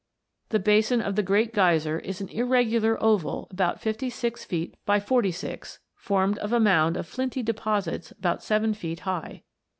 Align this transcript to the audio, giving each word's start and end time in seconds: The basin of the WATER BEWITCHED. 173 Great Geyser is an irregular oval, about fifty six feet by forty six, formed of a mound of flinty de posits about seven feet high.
The 0.49 0.57
basin 0.57 0.99
of 0.99 1.15
the 1.15 1.21
WATER 1.21 1.51
BEWITCHED. 1.51 1.55
173 1.57 2.01
Great 2.01 2.09
Geyser 2.09 2.09
is 2.09 2.21
an 2.21 2.29
irregular 2.49 3.03
oval, 3.03 3.47
about 3.51 3.81
fifty 3.81 4.09
six 4.09 4.43
feet 4.43 4.73
by 4.83 4.99
forty 4.99 5.31
six, 5.31 5.77
formed 5.95 6.39
of 6.39 6.51
a 6.51 6.59
mound 6.59 6.97
of 6.97 7.05
flinty 7.05 7.43
de 7.43 7.53
posits 7.53 8.09
about 8.09 8.41
seven 8.41 8.73
feet 8.73 9.01
high. 9.01 9.43